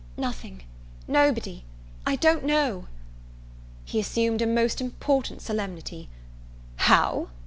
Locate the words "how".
6.77-7.29